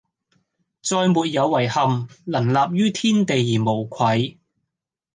[0.81, 4.39] 再沒有遺憾，能立於天地而無愧！